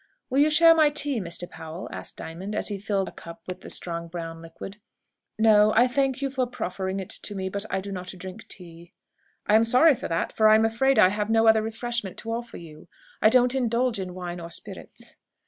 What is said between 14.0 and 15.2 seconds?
wine or spirits."